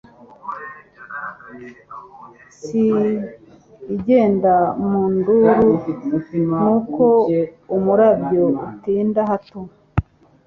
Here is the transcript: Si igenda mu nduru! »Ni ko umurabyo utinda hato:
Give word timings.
Si 2.61 2.83
igenda 3.93 4.55
mu 4.87 5.01
nduru! 5.13 5.65
»Ni 6.65 6.77
ko 6.93 7.07
umurabyo 7.75 8.43
utinda 8.69 9.21
hato: 9.29 9.59